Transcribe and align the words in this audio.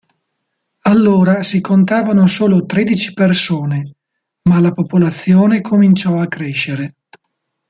Allora 0.85 1.43
si 1.43 1.61
contavano 1.61 2.25
solo 2.25 2.65
tredici 2.65 3.13
persone, 3.13 3.97
ma 4.49 4.59
la 4.59 4.71
popolazione 4.71 5.61
cominciò 5.61 6.19
a 6.19 6.27
crescere. 6.27 6.95